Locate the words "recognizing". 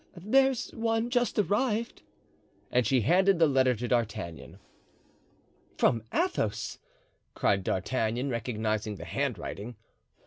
8.31-8.95